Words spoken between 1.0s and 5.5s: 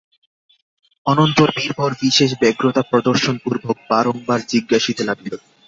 অনন্তর বীরবর বিশেষ ব্যগ্রতা প্রদর্শনপূর্বক বারংবার জিজ্ঞাসিতে লাগিল।